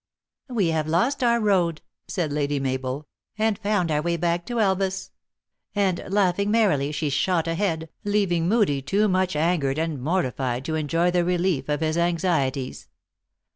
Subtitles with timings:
[0.49, 3.07] "We have lost our road," said Lady Mabel,"
[3.37, 5.11] and found our way back to Elvas;"
[5.75, 11.11] and, laughing merrily, she shot ahead, leaving Moodie too much angered and mortified to enjoy
[11.11, 12.87] the relief of his anxieties.